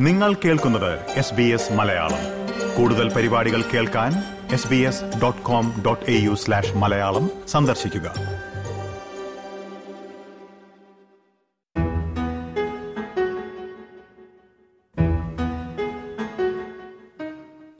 നിങ്ങൾ 0.00 0.34
കേൾക്കുന്നത് 0.34 1.00
S 1.08 1.34
B 1.34 1.42
S 1.42 1.72
Malayalam. 1.72 2.18
കൂടുതൽ 2.76 3.12
പരിപാടികൾ 3.12 3.62
കേൾക്കാൻ 3.62 4.12
S 4.52 4.68
B 4.68 4.76
S 4.76 5.04
dot 5.22 5.42
com 5.42 5.82
dot 5.86 6.10
A 6.10 6.20
U 6.20 6.34
slash 6.34 6.74
Malayalam 6.74 7.30
സന്ദർശിക്കുക. 7.48 8.08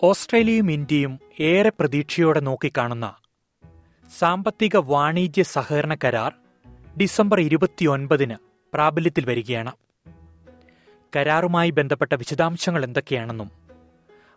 ഓസ്ട്രേലിയയും 0.03 0.71
ഇന്ത്യയും 0.71 1.19
ഏറെ 1.41 1.73
പ്രതീക്ഷയോടെ 1.81 2.41
നോക്കിക്കാണുന്ന 2.41 3.15
സാമ്പത്തിക 4.19 4.77
വാണിജ്യ 4.77 5.43
സഹകരണ 5.43 5.97
കരാർ 6.05 6.35
ഡിസംബർ 7.01 7.41
ഇരുപത്തിയൊൻപതിന് 7.41 8.37
പ്രാബല്യത്തിൽ 8.75 9.25
വരികയാണ്. 9.25 9.73
കരാറുമായി 11.17 11.71
ബന്ധപ്പെട്ട 11.71 12.13
വിശദാംശങ്ങൾ 12.13 12.85
എന്തൊക്കെയാണെന്നും 12.85 13.51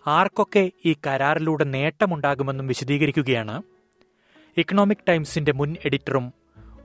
ആർക്കൊക്കെ 0.08 0.72
ഈ 0.86 0.96
കരാറിലൂടെ 1.08 1.63
നേട്ടമുണ്ടാകുമെന്നും 1.63 2.68
വിശദീകരിക്കുകയാണ് 2.68 3.63
ഇക്കണോമിക് 4.58 5.05
ടൈംസിന്റെ 5.09 5.52
മുൻ 5.52 5.76
എഡിറ്ററും 5.86 6.34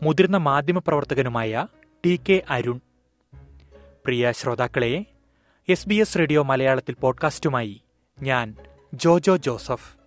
മുതിർന്ന 0.02 0.36
മാധ്യമപ്രവർത്തകനുമായ 0.36 1.66
ടി 2.04 2.20
കെ 2.28 2.42
അരുൺ. 2.50 2.80
പ്രിയ 4.04 4.32
ശ്രോതാക്കളെ 4.32 5.04
എസ് 5.68 5.88
ബി 5.88 5.94
എസ് 5.94 6.18
റേഡിയോ 6.18 6.42
മലയാളത്തിൽ 6.42 6.94
പോഡ്കാസ്റ്റുമായി 6.94 7.82
ഞാൻ 8.22 8.54
ജോജോ 8.94 9.36
ജോസഫ്. 9.36 9.97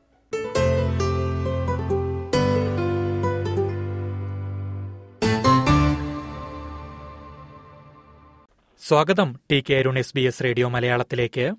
സ്വാഗതം. 8.91 9.39
T 9.51 9.63
K 9.70 9.73
Arun 9.73 9.97
S 9.97 10.13
B 10.15 10.21
S 10.21 10.43
radio 10.43 10.70
മലയാളത്തിലേക്ക്. 10.70 11.51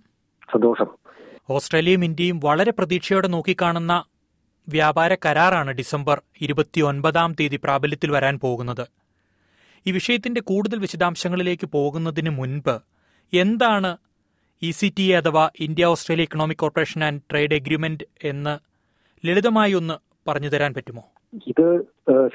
സന്തോഷം. 0.52 0.88
ഓസ്ട്രേലിയയും 1.50 2.04
ഇന്ത്യയും 2.04 2.40
വളരെ 2.44 2.70
പ്രതീക്ഷയോടെ 2.70 3.28
നോക്കിക്കാണുന്ന 3.28 4.04
വ്യാപാര 4.68 5.14
കരാറാണ് 5.14 5.70
ഡിസംബർ 5.70 6.22
ഇരുപത്തിയൊൻപതാം 6.40 7.36
തീയതി 7.40 7.60
പ്രാബല്യത്തിൽ 7.64 8.10
വരാൻ 8.10 8.38
പോകുന്നത്. 8.38 8.88
ഈ 9.86 9.90
വിഷയത്തിന്റെ 9.90 10.40
കൂടുതൽ 10.40 10.78
വിശദാംശങ്ങളിലേക്ക് 10.78 11.68
പോകുന്നതിന് 11.72 12.30
മുൻപ് 12.30 12.80
എന്താണ് 13.32 13.96
ഇ 14.62 14.70
സി 14.70 14.92
ടി 14.98 15.12
എ 15.12 15.16
അഥവാ 15.16 15.50
India 15.60 15.84
Australia 15.84 16.22
economic 16.22 16.56
corporation 16.56 17.04
and 17.04 17.20
trade 17.30 17.54
agreement 17.54 18.04
എന്ന് 18.24 18.58
ലളിതമായി 19.26 19.72
ഒന്ന് 19.72 19.94
പറഞ്ഞു 20.30 20.48
തരാൻ 20.48 20.74
പറ്റുമോ? 20.74 21.02
ഇത് 21.46 21.84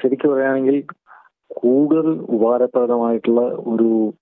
ശരിക്കും 0.02 0.32
പറയുകയാണെങ്കിൽ 0.32 0.84
കൂടുതൽ 1.56 2.08
ഉപകാരപ്രദമായിട്ടുള്ള 2.08 3.40
ഒരു 3.40 4.14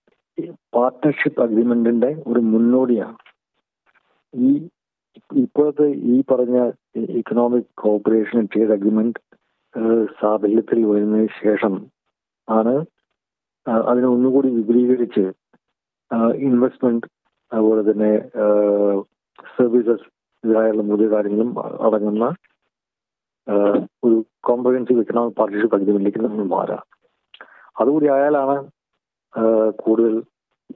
പാർട്ട്ണർഷിപ്പ് 0.74 1.42
അഗ്രിമെന്റിന്റെ 1.42 2.10
ഒരു 2.26 2.40
മുന്നോടിയാണ്. 2.52 3.18
ഈ 4.34 4.50
ഇപ്പോഴത്തെ 5.42 5.86
ഈ 6.12 6.16
പറഞ്ഞ 6.30 6.56
ഇക്കണോമിക് 7.20 7.70
കോപ്പറേഷൻ 7.74 8.48
ട്രേഡ് 8.52 8.74
അഗ്രിമെന്റ് 8.76 9.20
സാഫല്യത്തിൽ 10.20 10.78
വരുന്നതിന് 10.84 11.28
ശേഷം 11.42 11.74
ആണ് 12.48 12.74
അതിനെ 13.86 14.08
ഒന്നുകൂടി 14.08 14.48
വിപുലീകരിച്ച് 14.48 15.24
ഇൻവെസ്റ്റ്മെന്റ് 16.48 17.08
അതുപോലെ 17.52 17.82
തന്നെ 17.90 18.10
സർവീസസ് 19.56 20.06
ഇതായുള്ള 20.44 20.82
മുഴുവൻ 20.82 21.08
കാര്യങ്ങളും 21.14 21.50
അടങ്ങുന്ന 21.86 22.24
ഒരു 24.02 24.16
കോംപ്രഹെൻസീവ് 24.40 25.02
ഇക്കണോമിക് 25.02 25.36
പാർട്ണർഷിപ്പ് 25.40 25.76
അഗ്രിമെന്റിലേക്ക് 25.76 26.22
നമ്മൾ 26.24 26.46
മാറാം 26.56 26.84
അതുകൂടി 27.80 28.06
ആയാലാണ് 28.06 28.56
കൂടുതൽ 29.70 30.22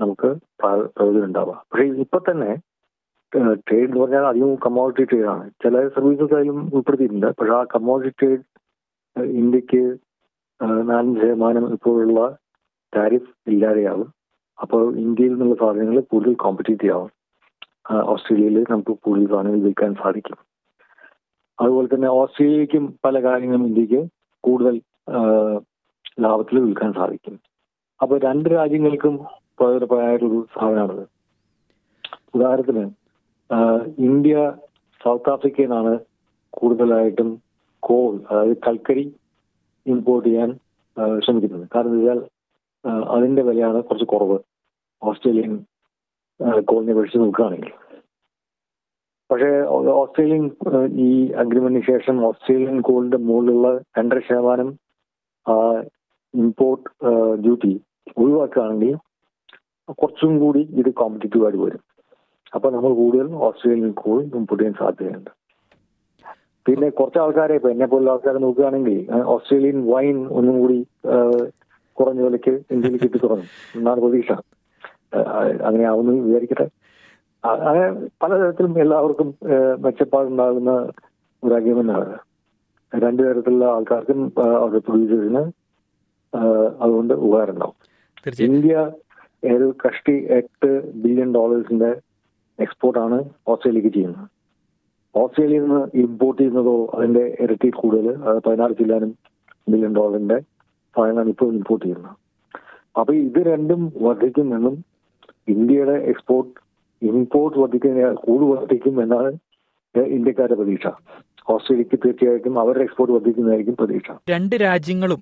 നമുക്ക് 0.00 0.36
പ്ര- 0.62 0.88
പ്രയോജനം 0.96 1.24
ഉണ്ടാവുക. 1.24 1.64
പക്ഷേ 1.72 1.84
ഇപ്പൊ 1.84 2.18
തന്നെ 2.18 2.56
ട്രേഡ് 3.54 3.84
എന്ന് 3.84 4.00
പറഞ്ഞാൽ 4.00 4.22
അധികം 4.22 4.54
കമ്മോഡിറ്റി 4.54 5.10
ട്രേഡ് 5.10 5.26
ആണ്. 5.26 5.50
ചില 5.50 5.88
സർവീസസ് 5.88 6.34
അതിലും 6.34 6.70
ഉൾപ്പെടുത്തിയിട്ടുണ്ട്. 6.74 7.26
പക്ഷെ 7.26 7.52
ആ 7.52 7.64
കമ്മോഡിറ്റി 7.64 8.26
ട്രേഡ് 8.26 9.20
ഇന്ത്യയ്ക്ക് 9.22 9.98
നാലഞ്ച് 10.88 11.20
ശതമാനം 11.20 11.72
ഇപ്പോഴുള്ള 11.72 12.36
ടാരിഫ് 12.96 13.50
ഇല്ലാതെയാവും. 13.50 14.14
അപ്പോൾ 14.60 14.96
ഇന്ത്യയിൽ 14.96 15.30
നിന്നുള്ള 15.30 15.54
സാധനങ്ങൾ 15.54 16.00
കൂടുതൽ 16.00 16.34
കോമ്പറ്റീറ്റീവ് 16.34 16.92
ആവും. 16.92 17.10
ഓസ്ട്രേലിയയിൽ 17.92 18.66
നമുക്ക് 18.70 18.92
കൂടുതൽ 18.92 19.28
സാധനങ്ങൾ 19.28 19.60
വിൽക്കാൻ 19.60 19.94
സാധിക്കും. 19.94 20.36
അതുപോലെ 21.60 21.94
തന്നെ 21.94 22.08
ഓസ്ട്രേലിയക്കും 22.08 22.98
പല 23.04 23.22
കാര്യങ്ങളും 23.22 23.66
ഇന്ത്യയ്ക്ക് 23.66 24.10
കൂടുതൽ 24.40 24.80
ലാഭത്തിൽ 26.20 26.60
വിൽക്കാൻ 26.60 26.92
സാധിക്കും. 26.92 27.49
അപ്പൊ 28.00 28.14
രണ്ട് 28.26 28.48
രാജ്യങ്ങൾക്കും 28.56 29.14
പ്രയോജനപ്രദമായിട്ടൊരു 29.58 30.38
സാധനമാണിത്. 30.54 31.04
ഉദാഹരണത്തിന് 32.34 32.84
ഇന്ത്യ 34.08 34.34
സൗത്ത് 35.00 35.30
ആഫ്രിക്കയിൽ 35.32 35.68
നിന്നാണ് 35.68 35.92
കൂടുതലായിട്ടും 36.58 37.30
കോൾ 37.82 38.12
അതായത് 38.30 38.56
കൽക്കരി 38.66 39.04
ഇമ്പോർട്ട് 39.86 40.26
ചെയ്യാൻ 40.28 40.50
ശ്രമിക്കുന്നത്. 41.24 41.64
കാരണം 41.74 41.92
വെച്ചാൽ 41.96 42.20
അതിന്റെ 43.16 43.42
വിലയാണ് 43.48 43.78
കുറച്ച് 43.88 44.06
കുറവ്. 44.12 44.38
ഓസ്ട്രേലിയൻ 45.02 45.52
കോളിനെ 46.68 46.92
അപേക്ഷിച്ച് 46.94 47.22
നോക്കുകയാണെങ്കിൽ. 47.24 47.72
പക്ഷേ 49.30 49.50
ഓസ്ട്രേലിയൻ 50.00 50.44
ഈ 51.06 51.10
അഗ്രിമെന്റിന് 51.42 51.88
ശേഷം 51.90 52.16
ഓസ്ട്രേലിയൻ 52.28 52.78
കോളിന്റെ 52.88 53.18
മുകളിലുള്ള 53.26 53.68
രണ്ടര 53.98 54.20
ശതമാനം 54.28 54.70
ഇമ്പോർട്ട് 56.34 56.88
ഡ്യൂട്ടി 57.44 57.72
ഒഴിവാക്കുകയാണെങ്കിൽ 58.22 58.94
കുറച്ചും 60.00 60.32
കൂടി 60.38 60.62
ഇത് 60.80 60.90
കോമ്പറ്റീറ്റീവ് 61.00 61.44
ആയിട്ട് 61.46 61.62
വരും. 61.64 61.82
അപ്പൊ 62.54 62.68
നമ്മൾ 62.70 62.92
കൂടുതൽ 63.00 63.26
ഓസ്ട്രേലിയയിൽ 63.46 63.92
കൂടി 64.02 64.22
ഇമ്പോർട്ട് 64.38 64.62
ചെയ്യാൻ 64.62 64.76
സാധ്യതയുണ്ട്. 64.80 65.30
പിന്നെ 66.66 66.88
കുറച്ച് 66.90 67.18
ആൾക്കാരെ 67.18 67.54
ഇപ്പൊ 67.58 67.68
എന്നെ 67.74 67.86
പോലുള്ള 67.86 68.10
ആൾക്കാരെ 68.14 68.38
നോക്കുകയാണെങ്കിൽ 68.38 68.96
ഓസ്ട്രേലിയൻ 69.34 69.78
വൈൻ 69.92 70.18
ഒന്നും 70.38 70.56
കൂടി 70.60 70.78
കുറഞ്ഞ 71.96 72.20
വിലയ്ക്ക് 72.26 72.54
ഇന്ത്യയിൽ 72.74 72.98
കിട്ടി 73.02 73.18
തുടങ്ങും. 73.18 73.48
എന്നാണ് 73.76 74.00
പ്രതീക്ഷ. 74.00 74.32
അങ്ങനെ 75.66 75.84
ആവുന്നു 75.84 76.12
വിചാരിക്കട്ടെ. 76.26 76.66
അങ്ങനെ 77.44 77.84
പലതരത്തിലും 78.22 78.72
എല്ലാവർക്കും 78.80 79.28
മെച്ചപ്പാടുണ്ടാകുന്ന 79.84 80.72
ഒരു 81.42 81.54
അഗ്രിമെന്റാണ് 81.58 82.16
രണ്ടു 82.92 83.22
തരത്തിലുള്ള 83.22 83.64
ആൾക്കാർക്കും 83.74 84.20
അവരുടെ 84.60 84.80
പ്രൊഡ്യൂസേഴ്സിന് 84.86 85.42
അതുകൊണ്ട് 86.82 87.14
ഉപകാരം 87.14 87.54
ഉണ്ടാവും 87.54 87.76
ഇന്ത്യ 88.26 88.74
ഒരു 89.42 89.66
കഷ്ടി 89.82 90.14
എട്ട് 90.38 90.70
ബില്യൺ 91.02 91.30
ഡോളേഴ്സിന്റെ 91.34 91.90
എക്സ്പോർട്ടാണ് 92.58 93.18
ഓസ്ട്രേലിയക്ക് 93.52 93.92
ചെയ്യുന്നത്. 93.96 94.26
ഓസ്ട്രേലിയയിൽ 95.14 95.62
നിന്ന് 95.62 95.82
ഇമ്പോർട്ട് 96.04 96.40
ചെയ്യുന്നതോ 96.40 96.74
അതിന്റെ 96.96 97.24
ഇരട്ടി 97.44 97.70
കൂടുതൽ 97.70 98.08
അത് 98.28 98.38
പതിനാറ് 98.46 98.74
ചില്ലാനും 98.80 99.12
ബില്യൺ 99.66 99.92
ഡോളറിന്റെ 99.98 100.38
സാധനങ്ങളാണ് 100.96 101.30
ഇപ്പോൾ 101.34 101.54
ഇമ്പോർട്ട് 101.60 101.84
ചെയ്യുന്നത്. 101.84 102.16
അപ്പൊ 103.00 103.12
ഇത് 103.14 103.40
രണ്ടും 103.52 103.92
വർദ്ധിക്കുമെന്നും 104.06 104.76
ഇന്ത്യയുടെ 105.48 105.96
എക്സ്പോർട്ട് 106.12 106.52
ഇമ്പോർട്ട് 107.02 107.58
വർദ്ധിക്കുന്ന 107.58 108.12
കൂടുതൽ 108.26 108.50
വർദ്ധിക്കും 108.54 109.02
എന്നാണ് 109.02 109.30
ഇന്ത്യക്കാരുടെ 110.16 110.56
പ്രതീക്ഷ. 110.60 110.86
ഓസ്ട്രേലിയക്ക് 111.48 111.98
തീർച്ചയായിട്ടും 112.04 112.60
അവരുടെ 112.60 112.84
എക്സ്പോർട്ട് 112.84 113.14
വർദ്ധിക്കുന്നതായിരിക്കും 113.14 113.76
പ്രതീക്ഷ. 113.76 114.10
രണ്ട് 114.30 114.56
രാജ്യങ്ങളും 114.56 115.20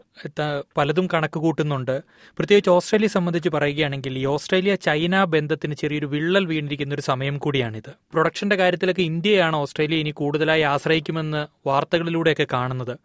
പലതും 0.76 1.08
കണക്ക് 1.14 1.38
കൂട്ടുന്നുണ്ട്. 1.40 2.02
പ്രത്യേകിച്ച് 2.38 2.70
ഓസ്ട്രേലിയ 2.70 3.08
സംബന്ധിച്ച് 3.08 3.48
പറയുകയാണെങ്കിൽ 3.48 4.18
ഈ 4.18 4.24
ഓസ്ട്രേലിയ 4.26 4.74
ചൈന 4.74 5.24
ബന്ധത്തിന് 5.24 5.74
ചെറിയൊരു 5.74 6.06
വിള്ളൽ 6.06 6.46
വീണിരിക്കുന്ന 6.46 6.94
ഒരു 6.94 7.02
സമയം 7.02 7.38
കൂടിയാണിത്. 7.38 7.90
പ്രൊഡക്ഷന്റെ 8.12 8.56
കാര്യത്തിലൊക്കെ 8.56 9.02
ഇന്ത്യയാണ് 9.02 9.56
ഓസ്ട്രേലിയ 9.56 9.98
ഇനി 9.98 10.10
കൂടുതലായി 10.10 10.62
ആശ്രയിക്കുമെന്ന് 10.62 11.46
വാർത്തകളിലൂടെയൊക്കെ 11.68 12.46
കാണുന്നത്. 12.52 12.98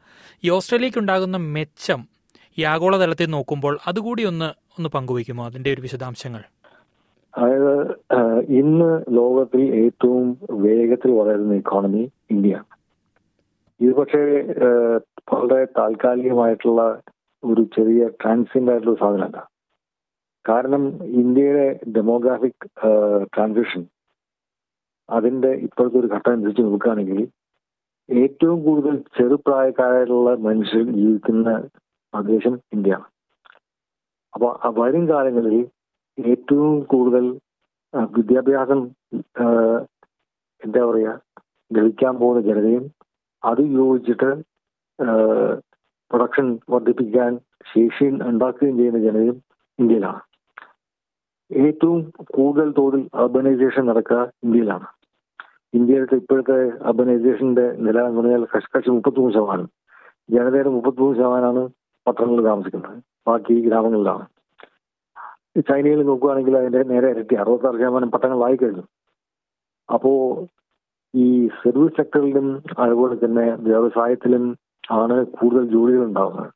ഈ 0.44 0.50
ഓസ്ട്രേലിയക്ക് 0.50 0.98
ഉണ്ടാകുന്ന 0.98 1.38
മെച്ചം 1.38 2.08
ഈ 2.58 2.64
ആഗോളതലത്തിൽ 2.64 3.26
നോക്കുമ്പോൾ 3.26 3.80
അതുകൂടി 3.88 4.24
ഒന്ന് 4.24 4.50
ഒന്ന് 4.78 4.90
പങ്കുവയ്ക്കുമോ? 4.90 5.46
അതിന്റെ 5.46 5.74
ഒരു 5.74 5.82
വിശദാംശങ്ങൾ. 5.82 6.44
അതായത് 7.38 7.74
ഇന്ന് 8.62 9.04
ലോകത്തിൽ 9.12 9.62
ഏറ്റവും 9.76 10.38
വേഗത്തിൽ 10.52 11.12
വളരുന്ന 11.12 11.54
ഇക്കോണമി 11.54 12.12
ഇന്ത്യയാണ് 12.32 12.66
ഇത് 13.80 13.94
പക്ഷേ 14.00 14.22
വളരെ 15.32 15.66
താൽക്കാലികമായിട്ടുള്ള 15.78 16.82
ഒരു 17.44 17.62
ചെറിയ 17.76 18.02
ട്രാൻസിന്റ് 18.22 18.72
ആയിട്ടുള്ള 18.72 18.98
സാധനമല്ല. 19.04 19.40
കാരണം 20.46 20.84
ഇന്ത്യയുടെ 21.22 21.68
ഡെമോഗ്രാഫിക് 21.96 22.66
ട്രാൻസിഷൻ 23.34 23.82
അതിന്റെ 25.10 25.52
ഇപ്പോഴത്തെ 25.66 25.98
ഒരു 26.02 26.10
ഘട്ടം 26.16 26.32
അനുസരിച്ച് 26.34 26.64
നോക്കുകയാണെങ്കിൽ 26.68 27.20
ഏറ്റവും 28.10 28.58
കൂടുതൽ 28.68 28.96
ചെറുപ്രായക്കാരായിട്ടുള്ള 29.18 30.32
മനുഷ്യർ 30.48 30.84
ജീവിക്കുന്ന 31.00 31.50
പ്രദേശം 32.14 32.56
ഇന്ത്യയാണ്. 32.76 33.08
അപ്പോൾ 34.34 34.52
വരും 34.82 35.04
കാലങ്ങളിൽ 35.12 35.58
ഏറ്റവും 36.18 36.76
കൂടുതൽ 36.92 37.26
വിദ്യാഭ്യാസം 38.18 38.80
എന്താ 40.62 40.82
പറയുക 40.90 41.14
ലഭിക്കാൻ 41.72 42.14
പോകുന്ന 42.22 42.42
ജനതയും 42.50 42.84
അത് 43.44 43.62
ഉപയോഗിച്ചിട്ട് 43.62 44.30
പ്രൊഡക്ഷൻ 46.12 46.60
വർദ്ധിപ്പിക്കാൻ 46.70 47.40
ശേഷി 47.74 48.06
ഉണ്ടാക്കുകയും 48.06 48.78
ചെയ്യുന്ന 48.78 49.00
ജനതയും 49.00 49.44
ഇന്ത്യയിലാണ്. 49.80 50.22
ഏറ്റവും 51.52 52.14
കൂടുതൽ 52.34 52.74
തോതിൽ 52.78 53.10
അർബനൈസേഷൻ 53.14 53.86
നടക്കുക 53.86 54.32
ഇന്ത്യയിലാണ്. 54.44 54.86
ഇന്ത്യയിലത്തെ 55.74 56.16
ഇപ്പോഴത്തെ 56.16 56.58
അർബനൈസേഷന്റെ 56.84 57.72
നില 57.72 58.02
എന്ന് 58.02 58.22
പറഞ്ഞാൽ 58.22 58.46
കഷ്കശ് 58.58 58.90
മുപ്പത്തിമൂന്ന് 58.90 59.34
ശതമാനം. 59.34 59.70
ജനതയുടെ 60.30 60.70
മുപ്പത്തിമൂന്ന് 60.70 61.18
ശതമാനമാണ് 61.20 61.70
പട്ടണങ്ങളിൽ 62.08 62.46
താമസിക്കുന്നത്. 62.46 62.98
ബാക്കി 63.28 63.68
ഗ്രാമങ്ങളിലാണ്. 63.68 64.26
ചൈനയിൽ 65.62 66.04
നോക്കുകയാണെങ്കിൽ 66.04 66.58
അതിന്റെ 66.58 66.84
നേരെ 66.84 67.10
ഇരട്ടി 67.10 67.36
അറുപത്താറ് 67.36 67.80
ശതമാനം 67.80 68.12
പട്ടണങ്ങളായി 68.12 68.56
കഴിഞ്ഞു. 68.56 68.84
അപ്പോ 69.94 70.12
ഈ 71.14 71.26
സർവീസ് 71.62 71.98
സെക്ടറിലും 71.98 72.48
അതുപോലെ 72.84 73.16
തന്നെ 73.24 73.46
വ്യവസായത്തിലും 73.68 74.46
ആണ് 74.98 75.16
കൂടുതൽ 75.38 75.66
ജോലികൾ 75.74 76.04
ഉണ്ടാവുന്നത്. 76.08 76.50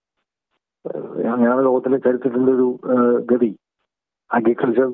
അങ്ങനെയാണ് 1.32 1.62
ലോകത്തിലെ 1.68 1.98
ചരിത്രത്തിന്റെ 2.06 2.52
ഒരു 2.58 2.68
ഗതി. 3.32 3.52
അഗ്രികൾച്ചർ 4.32 4.90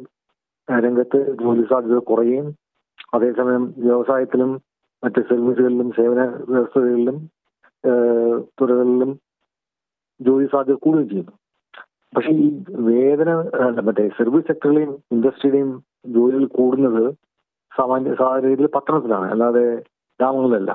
രംഗത്ത് 0.67 1.19
ജോലി 1.41 1.63
സാധ്യത 1.71 1.99
കുറയുകയും 2.09 2.47
അതേസമയം 3.15 3.63
വ്യവസായത്തിലും 3.85 4.51
മറ്റ് 5.03 5.21
സർവീസുകളിലും 5.29 5.87
സേവന 5.97 6.21
വ്യവസ്ഥകളിലും 6.51 7.17
തുറകളിലും 8.59 9.11
ജോലി 10.19 10.45
സാധ്യത 10.53 10.77
കൂടുകയും 10.85 11.09
ചെയ്യുന്നു. 11.09 11.33
പക്ഷെ 12.13 12.31
ഈ 12.45 12.47
വേതന 12.89 13.29
മറ്റേ 13.87 14.03
സർവീസ് 14.19 14.47
സെക്ടറിലെയും 14.49 14.91
ഇൻഡസ്ട്രിയിലെയും 15.15 15.71
ജോലികൾ 16.15 16.45
കൂടുന്നത് 16.59 17.05
സാമാന്യ 17.77 18.13
സാഹചര്യത്തിൽ 18.21 18.67
പട്ടണത്തിലാണ് 18.75 19.27
അല്ലാതെ 19.33 19.65
ഗ്രാമങ്ങളിലല്ല. 20.19 20.71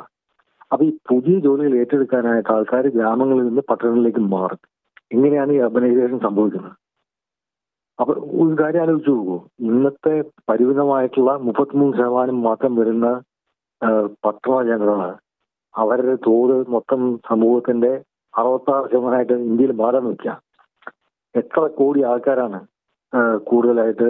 അപ്പൊ 0.73 0.83
ഈ 0.89 0.91
പുതിയ 1.09 1.37
ജോലികൾ 1.45 1.75
ഏറ്റെടുക്കാനായിട്ട് 1.83 2.51
ആൾക്കാർ 2.55 2.85
ഗ്രാമങ്ങളിൽ 2.97 3.45
നിന്ന് 3.49 3.63
പട്ടണങ്ങളിലേക്ക് 3.71 4.23
മാറും. 4.35 4.61
ഇങ്ങനെയാണ് 5.15 5.51
ഈ 5.57 5.59
അർബനൈസേഷൻ 5.67 6.19
സംഭവിക്കുന്നത്. 6.27 6.75
അപ്പൊ 7.99 8.13
ഒരു 8.41 8.55
കാര്യം 8.61 8.83
ആലോചിച്ച് 8.83 9.13
നോക്കൂ. 9.13 9.37
ഇന്നത്തെ 9.69 10.15
പരിമിതമായിട്ടുള്ള 10.51 11.31
മുപ്പത്തിമൂന്ന് 11.47 11.97
ശതമാനം 12.01 12.37
മാത്രം 12.49 12.73
വരുന്ന 12.81 13.07
പട്ടണ 14.25 14.55
ജനങ്ങളാണ് 14.69 15.17
അവരുടെ 15.75 16.15
തോത് 16.27 16.55
മൊത്തം 16.75 17.01
സമൂഹത്തിന്റെ 17.31 17.93
അറുപത്താറ് 18.35 18.87
ശതമാനമായിട്ട് 18.93 19.37
ഇന്ത്യയിൽ 19.49 19.73
മാറാൻ 19.81 20.05
നിൽക്കുക. 20.09 20.33
എത്ര 21.35 21.61
കോടി 21.79 22.01
ആൾക്കാരാണ് 22.11 22.61
കൂടുതലായിട്ട് 23.51 24.09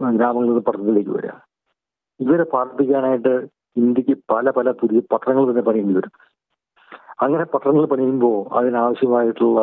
ഗ്രാമങ്ങളിൽ 0.00 0.50
നിന്ന് 0.50 0.64
പട്ടണത്തിലേക്ക് 0.66 1.12
വരിക. 1.18 1.34
ഇവരെ 2.20 2.44
പാർപ്പിക്കാനായിട്ട് 2.54 3.34
ഇന്ത്യയ്ക്ക് 3.76 4.14
പല 4.32 4.50
പല 4.50 4.68
പുതിയ 4.80 5.00
പട്ടണങ്ങൾ 5.12 5.44
തന്നെ 5.50 5.64
പണിയേണ്ടി 5.68 5.94
വരും. 5.98 6.14
അങ്ങനെ 7.24 7.44
പട്ടണങ്ങൾ 7.52 7.84
പണിയുമ്പോൾ 7.92 8.38
അതിനാവശ്യമായിട്ടുള്ള 8.58 9.60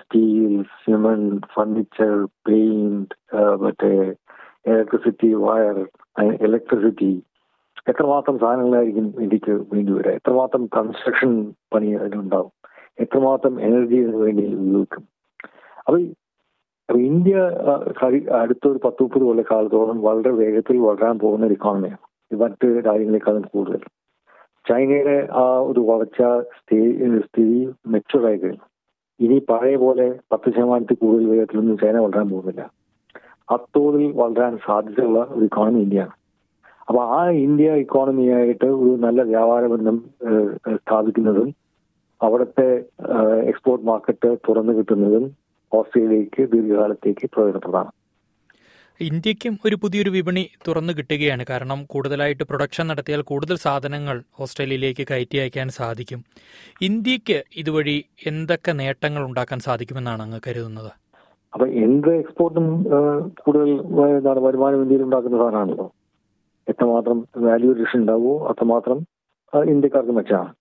സ്റ്റീൽ 0.00 0.52
സിമെന്റ് 0.82 1.48
ഫർണിച്ചർ 1.54 2.12
പെയിന്റ് 2.46 3.16
മറ്റേ 3.64 3.92
ഇലക്ട്രിസിറ്റി 4.70 5.28
വയർ 5.46 5.76
ഇലക്ട്രിസിറ്റി 6.46 7.10
എത്രമാത്രം 7.90 8.36
സാധനങ്ങളായിരിക്കും 8.42 9.06
ഇന്ത്യയ്ക്ക് 9.24 9.54
വേണ്ടി 9.72 9.92
വരിക 9.92 10.14
എത്രമാത്രം 10.20 10.62
കൺസ്ട്രക്ഷൻ 10.76 11.30
പണി 11.72 11.88
അതിനുണ്ടാവും? 12.02 12.52
എത്രമാത്രം 13.04 13.54
എനർജി 13.66 13.98
വേണ്ടി 14.24 14.44
ഉപയോഗിക്കും 14.56 15.04
അപ്പൊ 15.86 15.98
ഇന്ത്യ 16.90 17.36
അടുത്തൊരു 18.40 18.78
പത്ത് 18.84 19.02
മുപ്പത് 19.02 19.22
കൊല്ലക്കാലത്തോളം 19.22 19.98
വളരെ 20.00 20.30
വേഗത്തിൽ 20.40 20.76
വളരാൻ 20.78 21.18
പോകുന്ന 21.18 21.46
ഒരു 21.46 21.56
ഇക്കോണമിയാണ് 21.58 22.38
മറ്റ് 22.42 22.66
രാജ്യങ്ങളെക്കാളും 22.86 23.44
കൂടുതൽ. 23.52 23.80
ചൈനയുടെ 24.68 25.16
ആ 25.42 25.44
ഒരു 25.60 25.80
വളർച്ച 25.90 26.22
സ്ഥിതി 26.58 27.58
മെച്ചുറായി 27.92 28.38
കഴിഞ്ഞു. 28.38 28.64
ഇനി 29.20 29.36
പഴയ 29.50 29.76
പോലെ 29.76 30.06
പത്ത് 30.32 30.48
ശതമാനത്തിൽ 30.54 30.98
കൂടുതൽ 31.02 31.24
വേഗത്തിലൊന്നും 31.32 31.78
ചൈന 31.82 31.96
വളരാൻ 31.98 32.26
പോകുന്നില്ല. 32.30 32.62
അത്തോതിൽ 33.48 34.04
വളരാൻ 34.22 34.52
സാധ്യതയുള്ള 34.66 35.20
ഒരു 35.34 35.44
ഇക്കോണമി 35.44 35.80
ഇന്ത്യയാണ് 35.86 36.14
അപ്പൊ 36.88 37.00
ആ 37.16 37.18
ഇന്ത്യ 37.46 37.72
ഇക്കോണമിയായിട്ട് 37.82 38.68
ഒരു 38.82 38.92
നല്ല 39.04 39.22
വ്യാപാര 39.22 39.66
ബന്ധം 39.66 39.96
സ്ഥാപിക്കുന്നതും 40.76 41.50
അവിടുത്തെ 42.20 42.68
എക്സ്പോർട്ട് 43.50 43.84
മാർക്കറ്റ് 43.86 44.30
തുറന്നു 44.48 44.72
കിട്ടുന്നതും 44.78 45.26
ഓസ്ട്രേലിയക്ക് 45.78 46.42
ദീർഘകാലത്തേക്ക് 46.52 47.26
പ്രയോജനപ്രദമാണ്. 47.34 47.90
ഇന്ത്യക്കും 49.00 49.54
ഒരു 49.66 49.76
പുതിയൊരു 49.82 50.10
വിപണി 50.14 50.42
തുറന്നു 50.66 50.92
കിട്ടുകയാണ്. 50.96 51.44
കാരണം 51.50 51.78
കൂടുതലായിട്ട് 51.92 52.44
പ്രൊഡക്ഷൻ 52.48 52.86
നടത്തിയാൽ 52.86 53.20
കൂടുതൽ 53.30 53.56
സാധനങ്ങൾ 53.66 54.16
ഓസ്ട്രേലിയയിലേക്ക് 54.44 55.04
കയറ്റി 55.10 55.38
അയക്കാൻ 55.42 55.68
സാധിക്കും. 55.78 56.20
ഇന്ത്യയ്ക്ക് 56.88 57.38
ഇതുവഴി 57.62 57.96
എന്തൊക്കെ 58.30 58.72
നേട്ടങ്ങൾ 58.80 59.22
ഉണ്ടാക്കാൻ 59.28 59.60
സാധിക്കുമെന്നാണ് 59.68 60.22
അങ്ങ് 60.26 60.40
കരുതുന്നത്? 60.46 60.90
അപ്പൊ 61.52 61.66
എന്ത് 61.84 62.10
എക്സ്പോർട്ടും 62.14 62.66
കൂടുതൽ 63.44 63.70
എന്താണ് 64.18 64.40
വരുമാനം 64.48 64.82
ഇന്ത്യയിൽ 64.82 65.06
ഉണ്ടാക്കുന്ന 65.06 65.38
സാധനമാണല്ലോ. 65.38 65.86
എത്രമാത്രം 66.68 67.18
വാല്യൂ 67.48 67.70
അഡീഷൻ 67.74 67.98
ഉണ്ടാവുമോ 68.00 68.34
അത്രമാത്രം 68.52 68.98
ഇന്ത്യക്കാർക്ക് 69.74 70.14
മെച്ചമാണ്. 70.18 70.52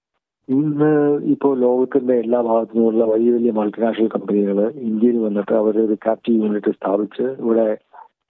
ഇന്ന് 0.50 0.92
ഇപ്പോൾ 1.34 1.51
ലോകത്തിന്റെ 1.63 2.13
എല്ലാ 2.24 2.40
ഭാഗത്തു 2.48 2.75
നിന്നുള്ള 2.75 3.06
വലിയ 3.12 3.31
വലിയ 3.36 3.51
മൾട്ടിനാഷണൽ 3.57 4.07
കമ്പനികൾ 4.13 4.60
ഇന്ത്യയിൽ 4.88 5.18
വന്നിട്ട് 5.25 5.54
അവരൊരു 5.62 5.96
ക്യാപ്റ്റീവ് 6.06 6.40
യൂണിറ്റ് 6.44 6.72
സ്ഥാപിച്ച് 6.78 7.25
ഇവിടെ 7.44 7.66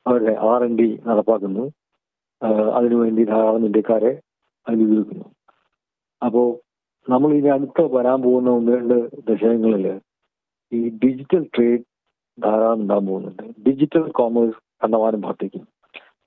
അവരുടെ 0.05 0.33
ആർ 0.49 0.63
എൻ 0.63 0.73
ഡി 0.79 0.87
നടപ്പാക്കുന്നു. 1.09 1.63
അതിനുവേണ്ടി 2.77 3.23
ധാരാളം 3.31 3.65
ഇന്ത്യക്കാരെ 3.69 4.11
അനുഭവിക്കുന്നു 4.67 5.27
അപ്പോ 6.21 6.43
നമ്മൾ 7.07 7.29
ഇനി 7.33 7.49
അടുത്ത 7.55 7.81
വരാൻ 7.95 8.19
പോകുന്ന 8.25 8.49
ഒന്ന് 8.59 8.71
രണ്ട് 8.77 8.97
ദശകങ്ങളിൽ 9.29 9.85
ഈ 10.71 10.81
ഡിജിറ്റൽ 11.03 11.43
ട്രേഡ് 11.55 11.83
ധാരാളം 12.37 12.79
ഉണ്ടാകാൻ 12.81 13.05
പോകുന്നുണ്ട്. 13.09 13.43
ഡിജിറ്റൽ 13.67 14.05
കോമേഴ്സ് 14.19 14.59
കണ്ടമാനം 14.83 15.21
വർദ്ധിക്കും 15.27 15.63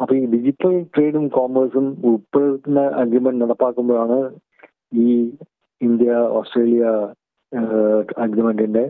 അപ്പൊ 0.01 0.13
ഈ 0.21 0.25
ഡിജിറ്റൽ 0.35 0.75
ട്രേഡും 0.95 1.25
കോമേഴ്സും 1.37 1.87
ഉൾപ്പെടുന്ന 2.09 2.81
അഗ്രിമെന്റ് 3.03 3.43
നടപ്പാക്കുമ്പോഴാണ് 3.45 4.19
ഈ 5.03 5.09
ഇന്ത്യ 5.83 6.11
ഓസ്ട്രേലിയ 6.39 6.85
അഗ്രിമെന്റിന്റെ 8.25 8.85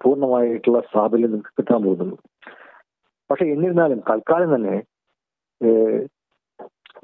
പൂർണമായിട്ടുള്ള 0.00 0.78
സാഫല്യം 0.92 1.30
നിങ്ങൾക്ക് 1.30 1.54
കിട്ടാൻ 1.58 1.80
പോകുന്നുള്ളൂ. 1.84 2.16
പക്ഷെ 3.30 3.44
എന്നിരുന്നാലും 3.44 4.00
തൽക്കാലം 4.08 4.50
തന്നെ 4.54 4.76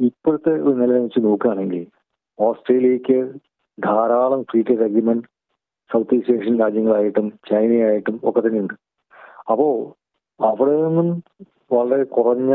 ഇപ്പോഴത്തെ 0.06 0.53
ഒരു 0.65 0.75
നില 0.81 0.93
വെച്ച് 0.99 1.21
നോക്കുകയാണെങ്കിൽ 1.21 1.83
ഓസ്ട്രേലിയക്ക് 2.39 3.19
ധാരാളം 3.79 4.41
free 4.43 4.61
trade 4.62 4.87
agreement 4.87 5.27
south 5.91 6.17
east 6.17 6.35
Asian 6.37 6.55
രാജ്യങ്ങളായിട്ടും 6.59 7.27
ചൈനയായിട്ടും 7.50 8.17
ഒക്കെ 8.29 8.41
തന്നെയുണ്ട് 8.41 8.77
അപ്പോ 9.51 9.67
അവിടെ 10.41 10.75
നിന്നും 10.84 11.08
വളരെ 11.72 12.05
കുറഞ്ഞ 12.17 12.53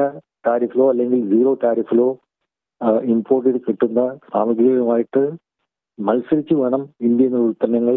ടാരിഫിലോ 0.47 0.85
അല്ലെങ്കിൽ 0.89 1.21
സീറോ 1.31 1.51
ടാരിഫിലോ 1.63 2.07
ഇമ്പോർട്ട് 3.05 3.47
ചെയ്ത് 3.47 3.61
കിട്ടുന്ന 3.67 4.01
സാമഗ്രികളുമായിട്ട് 4.33 5.23
മത്സരിച്ച് 5.97 6.53
വേണം 6.53 6.81
ഇന്ത്യയിൽ 7.01 7.31
നിന്ന് 7.31 7.47
ഉൽപ്പന്നങ്ങൾ 7.47 7.95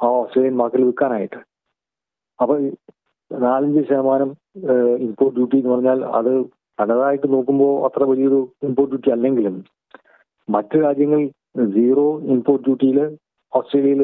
ആ 0.00 0.08
ഓസ്ട്രേലിയൻ 0.20 0.54
മാർക്കറ്റിൽ 0.56 0.84
വിൽക്കാനായിട്ട്. 0.84 1.40
അപ്പൊ 2.38 2.54
നാലഞ്ച് 3.30 3.82
ശതമാനം 3.88 4.30
ഇമ്പോർട്ട് 5.06 5.36
ഡ്യൂട്ടി 5.36 5.56
എന്ന് 5.58 5.70
പറഞ്ഞാൽ 5.74 5.98
അത് 6.18 6.32
തനതായിട്ട് 6.78 7.28
നോക്കുമ്പോൾ 7.32 7.72
അത്ര 7.86 8.02
വലിയൊരു 8.04 8.40
ഇമ്പോർട്ട് 8.62 8.92
ഡ്യൂട്ടി 8.92 9.10
അല്ലെങ്കിലും 9.10 9.56
മറ്റു 10.48 10.76
രാജ്യങ്ങൾ 10.78 11.20
സീറോ 11.74 12.06
ഇമ്പോർട്ട് 12.34 12.64
ഡ്യൂട്ടിയിൽ 12.64 12.98
ഓസ്ട്രേലിയയിൽ 13.52 14.02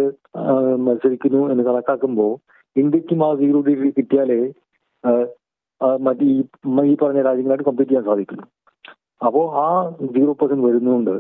മത്സരിക്കുന്നു 0.87 1.43
എന്ന് 1.53 1.65
കണക്കാക്കുമ്പോൾ 1.65 2.33
ഇന്ത്യക്കും 2.77 3.23
ആ 3.25 3.31
സീറോ 3.35 3.61
ഡ്യൂട്ടി 3.61 3.91
കിട്ടിയാലേ 3.99 4.41
മറ്റ് 6.07 6.25
ഈ 6.25 6.37
ഈ 6.91 6.95
പറഞ്ഞ 7.03 7.21
രാജ്യങ്ങളായിട്ട് 7.21 7.67
കമ്പീറ്റ് 7.69 7.91
ചെയ്യാൻ 7.91 8.05
സാധിക്കുള്ളൂ 8.05 8.47
അപ്പോൾ 9.21 9.45
ആ 9.57 9.67
സീറോ 10.15 10.33
പെർസെന്റ് 10.33 10.67
വരുന്നതുകൊണ്ട് 10.67 11.15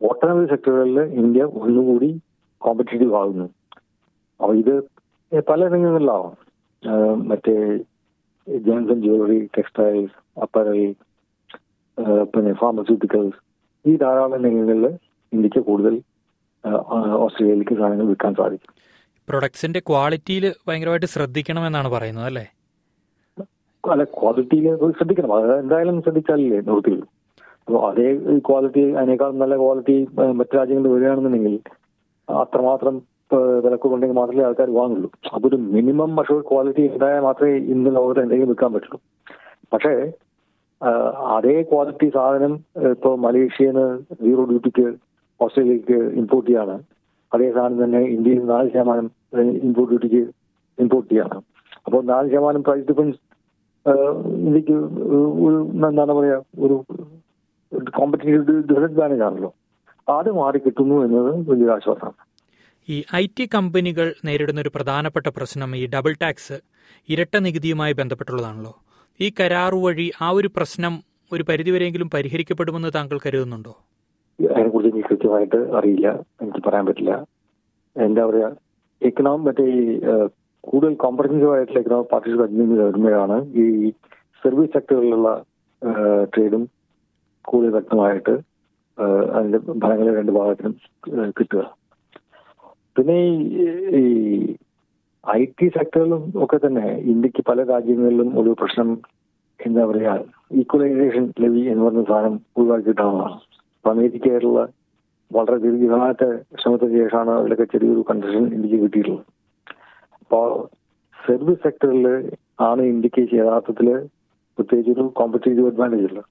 ഒട്ടനവധി 0.00 0.46
സെക്ടറുകളിൽ 0.52 0.98
ഇന്ത്യ 1.22 1.42
ഒന്നുകൂടി 1.62 2.10
കോമ്പറ്റേറ്റീവ് 2.62 3.14
ആകുന്നു. 3.20 3.46
അപ്പോൾ 4.40 4.54
ഇത് 4.62 4.74
പല 5.50 5.60
രംഗങ്ങളിലാവാം. 5.74 6.34
മറ്റേ 7.30 7.54
ആൻഡ് 8.76 8.96
ജ്വല്ലറി 9.04 9.40
ടെക്സ്റ്റൈൽസ് 9.56 10.16
അപ്പറൽ 10.44 10.80
പിന്നെ 12.32 12.52
ഫാർമസ്യൂട്ടിക്കൽസ് 12.62 13.38
ഈ 13.84 13.92
ധാരാളം 14.02 14.44
രംഗങ്ങളിൽ 14.46 14.86
ഇന്ത്യയ്ക്ക് 15.32 15.62
കൂടുതൽ 15.68 15.94
ഓസ്ട്രേലിയയിലേക്ക് 17.24 17.74
സാധനങ്ങൾ 17.80 18.06
വിൽക്കാൻ 18.10 18.32
സാധിക്കും. 18.40 18.72
പ്രൊഡക്ട്സിന്റെ 19.28 19.80
ക്വാളിറ്റിയിൽ 19.88 20.44
ഭയങ്കരമായിട്ട് 20.68 21.08
ശ്രദ്ധിക്കണമെന്നാണ് 21.14 21.88
പറയുന്നത് 21.94 22.26
അല്ലേ? 22.30 22.44
അല്ല 23.84 24.04
ക്വാളിറ്റിയിൽ 24.18 24.66
ശ്രദ്ധിക്കണം. 24.98 25.32
അത് 25.38 25.52
എന്തായാലും 25.62 25.96
ശ്രദ്ധിച്ചാലേ 26.04 26.60
നിർത്തിയുള്ളൂ 26.68 27.06
അപ്പോൾ 27.66 27.80
അതേ 27.90 28.08
ക്വാളിറ്റി 28.46 28.82
അതിനേക്കാൾ 28.98 29.30
നല്ല 29.42 29.54
ക്വാളിറ്റി 29.62 29.94
മറ്റു 30.38 30.54
രാജ്യങ്ങളിൽ 30.58 30.92
വരികയാണെന്നുണ്ടെങ്കിൽ 30.92 31.54
അത്രമാത്രം 32.28 32.96
വിലക്കുണ്ടെങ്കിൽ 33.64 34.16
മാത്രമേ 34.18 34.42
ആൾക്കാർ 34.48 34.68
വാങ്ങുള്ളൂ. 34.76 35.08
അപ്പോൾ 35.34 35.48
ഒരു 35.48 35.58
മിനിമം 35.74 36.10
പക്ഷേ 36.18 36.34
ക്വാളിറ്റി 36.50 36.84
ഉണ്ടായാൽ 36.94 37.24
മാത്രമേ 37.28 37.56
ഇന്ന് 37.72 37.90
ലോകത്ത് 37.96 38.20
എന്തെങ്കിലും 38.24 38.50
വിൽക്കാൻ 38.52 38.70
പറ്റുള്ളൂ. 38.74 39.00
പക്ഷേ 39.72 39.94
അതേ 41.36 41.56
ക്വാളിറ്റി 41.70 42.08
സാധനം 42.16 42.52
ഇപ്പോൾ 42.94 43.14
മലേഷ്യയിൽ 43.24 43.74
നിന്ന് 43.76 44.14
സീറോ 44.22 44.42
ഡ്യൂട്ടിക്ക് 44.50 44.86
ഓസ്ട്രേലിയക്ക് 45.40 45.98
ഇമ്പോർട്ട് 46.20 46.48
ചെയ്യാണ്. 46.50 46.76
അതേ 47.32 47.48
സാധനം 47.56 47.78
തന്നെ 47.84 48.02
ഇന്ത്യയിൽ 48.16 48.42
നാല് 48.52 48.68
ശതമാനം 48.74 49.06
ഇമ്പോർട്ട് 49.68 49.90
ഡ്യൂട്ടിക്ക് 49.92 50.22
ഇമ്പോർട്ട് 50.78 51.10
ചെയ്യാണ്. 51.12 51.38
അപ്പോൾ 51.86 52.00
നാല് 52.12 52.26
ശതമാനം 52.32 52.62
പ്രൈസ് 52.68 52.88
ഡിഫറൻസ് 52.90 53.20
ഇന്ത്യയ്ക്ക് 54.46 54.76
ഒരു 55.46 55.58
എന്താണ് 55.90 56.12
പറയുക 56.18 56.38
ഒരു 56.66 56.76
കോമ്പറ്റീവ് 57.72 58.38
ഡിസഡ്വാന്റേജ് 58.70 59.24
ആണല്ലോ 59.28 59.50
അത് 60.08 60.30
മാറി 60.38 60.58
കിട്ടുന്നു 60.64 60.96
എന്നത് 61.04 61.30
വലിയൊരു 61.50 61.72
ആശ്വാസമാണ്. 61.76 62.18
ഈ 62.88 62.96
ഐ 63.14 63.24
ടി 63.38 63.44
കമ്പനികൾ 63.54 64.14
നേരിടുന്ന 64.26 64.60
ഒരു 64.60 64.72
പ്രധാനപ്പെട്ട 64.74 65.28
പ്രശ്നം 65.36 65.76
ഈ 65.76 65.86
ഡബിൾ 65.94 66.12
ടാക്സ് 66.22 66.56
ഇരട്ട 67.08 67.36
നികുതിയുമായി 67.36 67.92
ബന്ധപ്പെട്ടുള്ളതാണല്ലോ. 67.92 68.74
ഈ 69.20 69.32
കരാർ 69.40 69.74
വഴി 69.74 70.06
ആ 70.22 70.28
ഒരു 70.30 70.48
പ്രശ്നം 70.56 70.94
ഒരു 71.32 71.42
പരിധിവരെയെങ്കിലും 71.42 72.10
പരിഹരിക്കപ്പെടുമെന്ന് 72.14 72.90
താങ്കൾ 72.94 73.18
കരുതുന്നുണ്ടോ? 73.26 73.74
അതിനെക്കുറിച്ച് 74.38 74.90
എനിക്ക് 74.92 75.08
കൃത്യമായിട്ട് 75.08 75.58
അറിയില്ല. 75.78 76.08
എനിക്ക് 76.42 76.62
പറയാൻ 76.66 76.86
പറ്റില്ല. 76.86 77.12
എന്താ 77.96 78.24
പറയാ 78.26 78.48
എക്കണോമിക് 79.02 79.46
മറ്റേ 79.46 79.64
ഈ 79.78 79.82
കൂടുതൽ 80.64 80.94
കോംപ്രഹെൻസീവ് 80.94 81.52
ആയിട്ടുള്ള 81.56 81.80
എക്കണോമിക് 81.80 82.10
പാർട്ടിസിപ്പേറ്റ് 82.12 82.78
വരുമ്പോഴാണ് 82.82 83.36
ഈ 83.62 83.90
സർവീസ് 84.44 84.72
സെക്ടറിലുള്ള 84.76 85.28
ട്രേഡും 86.34 86.62
കൂടുതൽ 87.50 87.72
വ്യക്തമായിട്ട് 87.76 88.34
അതിന്റെ 89.36 89.58
ഫലങ്ങൾ 89.82 90.06
രണ്ട് 90.18 90.32
ഭാഗത്തിനും 90.38 90.74
കിട്ടുക. 91.38 91.62
പിന്നെ 92.96 93.18
ഈ 94.00 94.04
ഐ 95.24 95.42
ടി 95.58 95.66
സെക്ടറിലും 95.76 96.22
ഒക്കെ 96.44 96.58
തന്നെ 96.64 96.86
ഇന്ത്യയ്ക്ക് 97.12 97.42
പല 97.48 97.58
രാജ്യങ്ങളിലും 97.72 98.28
ഒരു 98.40 98.50
പ്രശ്നം 98.60 98.90
എന്താ 99.60 99.84
പറയാ 99.90 100.12
ഈക്വലൈസേഷൻ 100.62 101.24
ലെവി 101.42 101.62
എന്ന് 101.72 101.84
പറഞ്ഞ 101.86 102.02
സാധനം 102.10 102.34
ഒഴിവാക്കിയിട്ടാണ് 102.58 103.24
അമേരിക്കയായിട്ടുള്ള 103.92 104.60
വളരെ 105.30 105.56
ദീർഘകാലത്തെ 105.64 106.28
ശ്രമത്തിന് 106.60 106.92
ശേഷമാണ് 106.98 107.32
അതിലൊക്കെ 107.38 107.66
ചെറിയൊരു 107.72 108.02
കൺസെഷൻ 108.10 108.44
ഇന്ത്യയ്ക്ക് 108.56 108.78
കിട്ടിയിട്ടുള്ളത്. 108.84 109.24
അപ്പോൾ 110.22 110.46
സർവീസ് 111.18 111.62
സെക്ടറിൽ 111.66 112.06
ആണ് 112.68 112.82
ഇന്ത്യയ്ക്ക് 112.92 113.22
യഥാർത്ഥത്തിൽ 113.40 113.88
പ്രത്യേകിച്ച് 114.58 114.92
ഒരു 114.96 115.04
കോമ്പറ്റേറ്റീവ് 115.20 115.70
അഡ്വാന്റേജ് 115.72 116.06
ഉള്ളത്. 116.10 116.28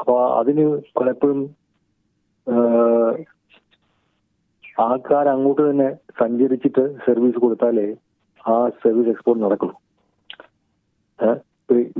അപ്പോൾ 0.00 0.18
അതിന് 0.40 0.64
പലപ്പോഴും 0.98 1.40
ആൾക്കാർ 4.84 5.26
അങ്ങോട്ട് 5.34 5.62
തന്നെ 5.70 5.88
സഞ്ചരിച്ചിട്ട് 6.20 6.84
സർവീസ് 7.06 7.38
കൊടുത്താലേ 7.44 7.88
ആ 8.44 8.54
സർവീസ് 8.82 9.10
എക്സ്പോർട്ട് 9.14 9.42
നടക്കുള്ളൂ. 9.44 9.76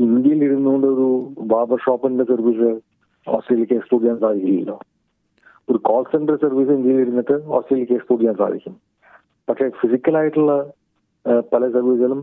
ഇന്ത്യയിൽ 0.04 0.40
ഇരുന്നുകൊണ്ട് 0.46 0.86
ഒരു 0.94 1.08
ബാർബർ 1.50 1.78
ഷോപ്പിന്റെ 1.86 2.24
സർവീസ് 2.30 2.70
ഓസ്ട്രേലിയക്ക് 3.26 3.76
എക്സ്പോർട്ട് 3.80 4.04
ചെയ്യാൻ 4.04 4.20
സാധിക്കില്ലല്ലോ. 4.24 4.76
ഒരു 5.68 5.78
കോൾ 5.88 6.02
സെന്റർ 6.12 6.36
സർവീസ് 6.44 6.72
ഇന്ത്യയിൽ 6.78 7.00
ഇരുന്നിട്ട് 7.04 7.36
ഓസ്ട്രേലിയക്ക് 7.56 7.96
എക്സ്പോർട്ട് 7.98 8.22
ചെയ്യാൻ 8.22 8.38
സാധിക്കും. 8.42 8.74
പക്ഷെ 9.48 9.66
ഫിസിക്കലായിട്ടുള്ള 9.80 10.52
പല 11.52 11.62
സർവീസുകളും 11.76 12.20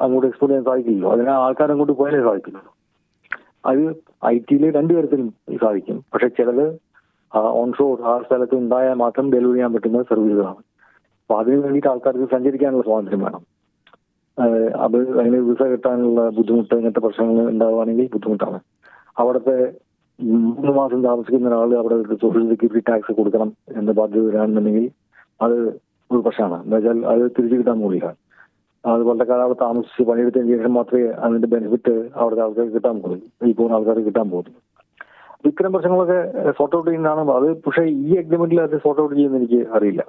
അങ്ങോട്ട് 0.00 0.28
എക്സ്പോർട്ട് 0.30 0.52
ചെയ്യാൻ 0.52 0.68
സാധിക്കില്ലല്ലോ. 0.70 1.10
അതിന് 1.16 1.32
ആൾക്കാർ 1.44 1.70
അങ്ങോട്ട് 1.74 1.94
പോയാലേ 2.00 2.22
സാധിക്കുള്ളൂ 2.28 2.62
അത് 3.70 3.82
ഐ 4.32 4.34
ടിയിൽ 4.48 4.64
രണ്ടു 4.76 4.92
തരത്തിലും 4.96 5.28
സാധിക്കും. 5.62 5.98
പക്ഷെ 6.12 6.28
ചിലത് 6.38 6.66
ഓൺഷോർ 7.60 7.96
ആ 8.10 8.14
സ്ഥലത്ത് 8.26 8.54
ഉണ്ടായാൽ 8.62 8.96
മാത്രം 9.04 9.26
ഡെലിവറി 9.34 9.56
ചെയ്യാൻ 9.56 9.72
പറ്റുന്ന 9.74 10.02
സർവീസുകളാണ് 10.10 10.62
അപ്പൊ 11.22 11.34
അതിന് 11.42 11.56
വേണ്ടിയിട്ട് 11.64 11.90
ആൾക്കാർക്ക് 11.92 12.26
സഞ്ചരിക്കാനുള്ള 12.34 12.84
സ്വാതന്ത്ര്യം 12.88 13.22
വേണം. 13.26 13.42
അത് 14.84 14.98
അതിന് 15.20 15.38
വിസ 15.48 15.62
കിട്ടാനുള്ള 15.72 16.22
ബുദ്ധിമുട്ട് 16.36 16.74
ഇങ്ങനത്തെ 16.78 17.02
പ്രശ്നങ്ങൾ 17.06 17.46
ഉണ്ടാവുകയാണെങ്കിൽ 17.52 18.06
ബുദ്ധിമുട്ടാണ്. 18.14 18.58
അവിടുത്തെ 19.20 19.56
മൂന്ന് 20.18 20.72
മാസം 20.78 21.00
താമസിക്കുന്ന 21.06 21.48
ഒരാൾ 21.50 21.72
അവിടെ 21.80 21.96
സോഷ്യൽ 22.22 22.44
സെക്യൂരിറ്റി 22.52 22.82
ടാക്സ് 22.90 23.12
കൊടുക്കണം 23.18 23.50
എന്ന് 23.78 23.92
ബാധ്യത 23.98 24.24
വരാണെന്നുണ്ടെങ്കിൽ 24.28 24.86
അത് 25.44 25.56
ഒരു 26.10 26.20
പ്രശ്നമാണ്. 26.26 26.62
എന്താ 26.64 26.76
വെച്ചാൽ 26.76 26.98
അത് 27.12 27.24
തിരിച്ചു 27.36 27.56
കിട്ടാൻ 27.60 27.78
പോകില്ല 27.84 28.08
അത് 28.86 29.02
വളരെ 29.02 29.24
കാലം 29.24 29.52
താമസിച്ച് 29.60 30.02
പണിയെടുത്തതിന് 30.08 30.58
ശേഷം 30.58 30.74
മാത്രമേ 30.74 31.06
അതിന്റെ 31.06 31.48
ബെനിഫിറ്റ് 31.48 31.94
അവിടുത്തെ 32.14 32.42
ആൾക്കാർക്ക് 32.44 32.74
കിട്ടാൻ 32.74 33.02
പോകുള്ളൂ 33.02 33.48
ഈ 33.48 33.52
പോകുന്ന 33.52 33.76
ആൾക്കാർക്ക് 33.76 34.04
കിട്ടാൻ 34.04 34.30
പോകുള്ളൂ 34.30 34.54
ഇത്തരം 35.46 35.72
പ്രശ്നങ്ങളൊക്കെ 35.72 36.50
സോർട്ട് 36.50 36.76
ഔട്ട് 36.76 36.90
ചെയ്യുന്നതാണ്. 36.90 37.30
അത് 37.30 37.62
പക്ഷേ 37.62 37.82
ഈ 37.82 38.16
അഗ്രിമെന്റിൽ 38.16 38.60
അത് 38.60 38.76
സോർട്ട് 38.76 39.02
ഔട്ട് 39.02 39.14
ചെയ്യുന്ന 39.16 39.36
എനിക്ക് 39.36 39.68
അറിയില്ല. 39.68 40.02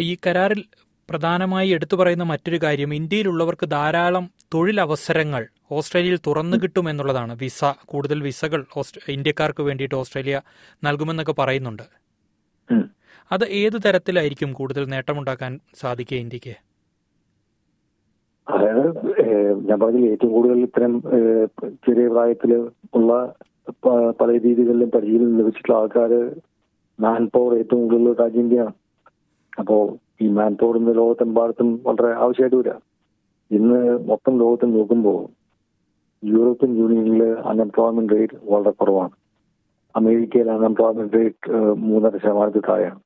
ഈ 0.00 0.16
കരാറിൽ 0.26 0.64
പ്രധാനമായി 1.10 1.68
എടുത്തു 1.70 1.96
പറയുന്ന 1.96 2.24
മറ്റൊരു 2.24 2.58
കാര്യം 2.62 2.94
ഇന്ത്യയിലുള്ളവർക്ക് 2.94 3.70
ധാരാളം 3.70 4.30
തൊഴിലവസരങ്ങൾ 4.54 5.46
ഓസ്ട്രേലിയയിൽ 5.72 6.18
തുറന്നു 6.26 6.56
കിട്ടും 6.56 6.88
എന്നുള്ളതാണ്. 6.88 7.38
വിസ 7.40 7.64
കൂടുതൽ 7.84 8.22
വിസകൾ 8.22 8.64
ഇന്ത്യക്കാർക്ക് 9.08 9.62
വേണ്ടിയിട്ട് 9.62 9.94
ഓസ്ട്രേലിയ 9.94 10.40
നൽകുമെന്നൊക്കെ 10.84 11.32
പറയുന്നുണ്ട്. 11.32 11.82
അത് 13.32 13.44
ഏത് 13.44 13.78
തരത്തിലായിരിക്കും 13.86 14.52
കൂടുതൽ 14.52 14.84
നേട്ടമുണ്ടാക്കാൻ 14.84 15.60
സാധിക്കുക 15.74 16.18
ഇന്ത്യയ്ക്ക്? 16.18 16.65
ഞാൻ 19.68 19.80
പറഞ്ഞില്ല 19.80 20.10
ഏറ്റവും 20.10 20.32
കൂടുതൽ 20.32 20.58
ഇത്തരം 20.58 21.02
ചെറിയ 21.86 22.08
പ്രായത്തിൽ 22.08 22.52
ഉള്ള 22.94 23.34
പല 24.20 24.28
രീതികളിലും 24.40 24.90
പരിശീലനം 24.90 25.38
ലഭിച്ചിട്ടുള്ള 25.38 25.78
ആൾക്കാർ 25.78 26.12
മാൻ 27.00 27.30
പവർ 27.34 27.54
ഏറ്റവും 27.58 27.88
കൂടുതൽ 27.88 28.12
രാജ്യം 28.20 28.40
ഇന്ത്യയാണ്. 28.40 28.74
അപ്പോ 29.58 29.96
ഈ 30.20 30.28
മാൻ 30.28 30.56
പവർ 30.60 30.76
ഇന്ന് 30.76 30.94
ലോകത്തെമ്പാടത്തും 30.96 31.80
വളരെ 31.86 32.10
ആവശ്യമായിട്ട് 32.14 32.56
വരിക. 32.56 32.72
ഇന്ന് 33.50 34.08
മൊത്തം 34.08 34.38
ലോകത്തിൽ 34.38 34.70
നോക്കുമ്പോൾ 34.70 35.20
യൂറോപ്യൻ 36.24 36.76
യൂണിയനിൽ 36.76 37.24
അൺഎംപ്ലോയ്മെന്റ് 37.24 38.12
റേറ്റ് 38.12 38.38
വളരെ 38.44 38.70
കുറവാണ്. 38.70 39.14
അമേരിക്കയിൽ 39.96 40.50
അൺഎംപ്ലോയ്മെന്റ് 40.50 41.12
റേറ്റ് 41.12 41.52
മൂന്നര 41.86 42.16
ശതമാനത്തിൽ 42.16 42.62
താഴെയാണ്. 42.68 43.00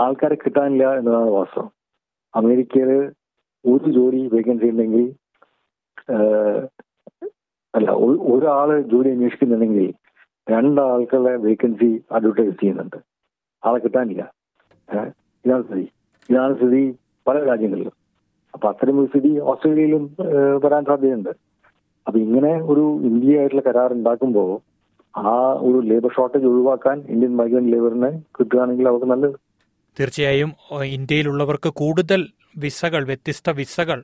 ആൾക്കാരെ 0.00 0.34
കിട്ടാനില്ല 0.34 0.84
എന്നതാണ് 0.98 1.30
വാസ്തവം. 1.30 1.70
അമേരിക്കയിൽ 2.34 2.90
ഒരു 3.64 3.90
ജോലി 3.96 4.20
വേക്കൻസി 4.34 4.70
ഉണ്ടെങ്കിൽ 4.72 5.04
അല്ല 7.74 7.90
ഒരാൾ 8.34 8.68
ജോലി 8.92 9.08
അന്വേഷിക്കുന്നുണ്ടെങ്കിൽ 9.14 9.86
രണ്ടാൾക്കുള്ള 10.46 11.30
വേക്കൻസി 11.44 11.90
അഡ്വർടൈസ് 12.16 12.56
ചെയ്യുന്നുണ്ട്. 12.60 12.96
ആളെ 13.62 13.78
കിട്ടാനില്ല. 13.84 14.22
ഇതാണ് 15.44 15.62
സ്ഥിതി. 15.66 15.86
ഇതാണ് 16.30 16.54
സ്ഥിതി 16.58 16.82
പല 17.26 17.36
രാജ്യങ്ങളിലും. 17.50 17.94
അപ്പൊ 18.54 18.66
അത്തരം 18.72 18.98
ഒരു 19.00 19.08
സ്ഥിതി 19.12 19.30
ഓസ്ട്രേലിയയിലും 19.50 20.04
വരാൻ 20.64 20.82
സാധ്യതയുണ്ട്. 20.88 21.32
അപ്പൊ 22.06 22.18
ഇങ്ങനെ 22.26 22.52
ഒരു 22.72 22.84
ഇന്ത്യയായിട്ടുള്ള 23.10 23.62
കരാർ 23.68 23.90
ഉണ്ടാക്കുമ്പോൾ 23.98 24.50
ആ 25.14 25.34
ഒരു 25.68 25.78
ലേബർ 25.90 26.12
ഷോർട്ടേജ് 26.16 26.48
ഒഴിവാക്കാൻ 26.50 26.98
ഇന്ത്യൻ 27.14 27.32
മൈഗ്രന്റ് 27.40 27.72
ലേബറിനെ 27.74 28.10
കിട്ടുകയാണെങ്കിൽ 28.36 28.88
അവർക്ക് 28.90 29.08
നല്ലത് 29.12 29.36
തീർച്ചയായും 29.96 30.50
ഇന്ത്യയിലുള്ളവർക്ക് 30.98 31.70
കൂടുതൽ 31.82 32.20
വിസകൾ 32.56 33.04
വ്യത്യസ്ത 33.04 33.50
വിസകൾ 33.50 34.02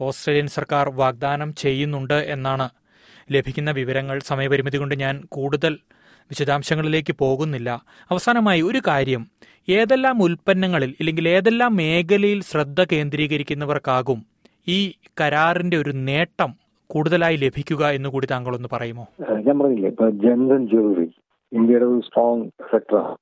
ഓസ്ട്രേലിയൻ 0.00 0.46
സർക്കാർ 0.46 0.88
വാഗ്ദാനം 0.88 1.54
ചെയ്യുന്നുണ്ട് 1.54 2.14
എന്നാണ് 2.14 2.68
ലഭിക്കുന്ന 3.32 3.70
വിവരങ്ങൾ. 3.70 4.18
സമയപരിമിതി 4.18 4.76
കൊണ്ട് 4.76 4.94
ഞാൻ 4.94 5.22
കൂടുതൽ 5.28 5.78
വിശദാംശങ്ങളിലേക്ക് 6.30 7.14
പോകുന്നില്ല. 7.18 7.84
അവസാനമായി 8.10 8.60
ഒരു 8.60 8.82
കാര്യം. 8.86 9.26
ഏതെല്ലാം 9.68 10.22
ഉൽപ്പന്നങ്ങളിൽ 10.22 10.94
ഇല്ലെങ്കിൽ 11.00 11.28
ഏതെല്ലാം 11.28 11.76
മേഖലയിൽ 11.76 12.42
ശ്രദ്ധ 12.42 12.84
കേന്ദ്രീകരിക്കുന്നവർക്കാകും 12.92 14.26
ഈ 14.68 14.94
കരാറിന്റെ 15.20 15.76
ഒരു 15.76 15.90
നേട്ടം 15.90 16.54
കൂടുതലായി 16.86 17.36
ലഭിക്കുക 17.36 17.86
എന്ന് 17.86 18.08
കൂടി 18.08 18.26
താങ്കൾ 18.30 18.56
ഒന്ന് 18.56 18.68
പറയുമോ 18.72 19.06
ഞാൻ 19.46 19.58
പറഞ്ഞില്ലേ 19.58 19.90
ഇപ്പൊ 19.90 20.10
ജെംസ് 20.10 20.70
ജ്വല്ലറി 20.70 21.10
ഇന്ത്യയുടെ 21.52 21.84
ഒരു 21.84 22.00
സ്ട്രോങ് 22.00 22.48
സെക്ടറാണ് 22.48 23.16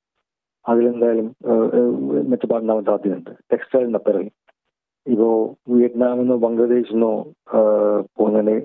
അതിലെന്തായാലും 0.68 1.36
മെച്ചപ്പാടുണ്ടാവാൻ 2.28 2.84
സാധ്യതയുണ്ട്. 2.84 3.30
ടെക്സ്റ്റൈൽ 3.30 3.94
അപ്പറൽ 3.94 4.30
ഇപ്പോ 5.06 5.28
വിയറ്റ്നാമെന്നോ 5.72 6.36
ബംഗ്ലാദേശിന്നോ 6.44 7.12
അങ്ങനെ 8.26 8.56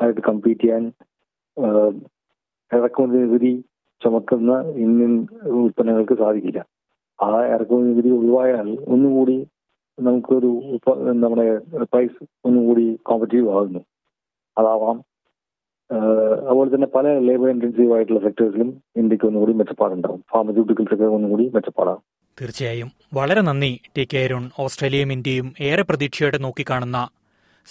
ആയിട്ട് 0.00 0.22
കമ്പീറ്റ് 0.28 0.62
ചെയ്യാൻ 0.62 0.84
ഇറക്കുമതി 2.70 3.18
നികുതി 3.24 3.52
ചുമക്കുന്ന 4.02 4.52
ഇന്ത്യൻ 4.84 5.12
ഉൽപ്പന്നങ്ങൾക്ക് 5.60 6.14
സാധിക്കില്ല. 6.22 6.60
ആ 7.18 7.28
ഇറക്കുമതി 7.54 7.86
നികുതി 7.88 8.10
ഒഴിവായാൽ 8.18 8.68
ഒന്നുകൂടി 8.94 9.36
നമുക്കൊരു 9.98 10.50
നമ്മുടെ 11.22 11.46
പ്രൈസ് 11.92 12.20
ഒന്നുകൂടി 12.48 12.86
കോമ്പറ്റീവ് 13.08 13.48
ആകുന്നു. 13.56 13.82
അതാവാം 14.56 14.98
അതുപോലെ 16.46 16.70
തന്നെ 16.74 16.88
പല 16.94 17.06
ലേബർ 17.26 17.48
ഇന്റൻസീവ് 17.52 17.92
ആയിട്ടുള്ള 17.94 18.20
സെക്ടേഴ്സിലും 18.26 18.68
ഇന്ത്യയ്ക്ക് 19.00 19.26
ഒന്നുകൂടി 19.28 19.52
മെച്ചപ്പാടുണ്ടാവും 19.60 20.20
ഫാർമസ്യൂട്ടിക്കൽസൊക്കെ 20.32 21.08
ഒന്നുകൂടി 21.16 21.44
മെച്ചപ്പാടാവും 21.56 22.02
തീർച്ചയായും. 22.40 22.92
വളരെ 23.14 23.40
നന്ദി 23.40 23.80
ടി 23.96 24.08
കെ 24.14 24.18
അരുൺ. 24.18 24.50
ഓസ്ട്രേലിയയും 24.58 25.12
ഇന്ത്യയും 25.12 25.54
ഏറെ 25.60 25.82
പ്രതീക്ഷയോടെ 25.82 26.38
നോക്കിക്കാണുന്ന 26.38 27.08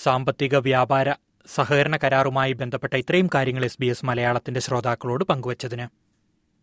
സാമ്പത്തിക 0.04 0.58
വ്യാപാര 0.58 1.14
സഹകരണ 1.56 1.98
കരാറുമായി 1.98 2.54
ബന്ധപ്പെട്ട 2.54 2.94
ഇത്രയും 2.94 3.30
കാര്യങ്ങൾ 3.36 3.66
എസ് 3.66 3.78
ബി 3.80 3.86
എസ് 3.86 4.06
മലയാളത്തിന്റെ 4.06 4.60
ശ്രോതാക്കളോട് 4.60 5.24
പങ്കുവച്ചതിന്. 5.24 5.88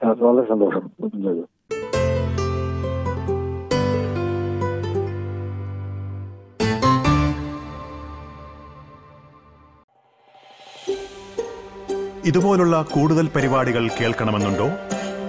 വളരെ 0.05 0.49
സന്തോഷം. 0.49 1.47
ഇതുപോലുള്ള 12.25 12.83
കൂടുതൽ 12.83 13.29
പരിപാടികൾ 13.37 13.89
കേൾക്കണമെന്നുണ്ടോ? 13.89 14.69